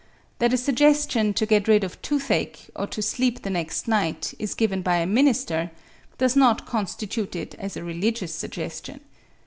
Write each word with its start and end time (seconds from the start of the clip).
That 0.39 0.51
a 0.51 0.57
suggestion 0.57 1.31
to 1.35 1.45
get 1.45 1.67
rid 1.67 1.83
of 1.83 2.01
toothache, 2.01 2.71
or 2.75 2.87
to 2.87 3.03
sleep 3.03 3.43
the 3.43 3.51
next 3.51 3.87
night, 3.87 4.33
is 4.39 4.55
given 4.55 4.81
by 4.81 4.95
a 4.95 5.05
minister, 5.05 5.69
does 6.17 6.35
not 6.35 6.65
constitute 6.65 7.35
it 7.35 7.53
as 7.59 7.77
a 7.77 7.83
religious 7.83 8.33
suggestion. 8.33 9.01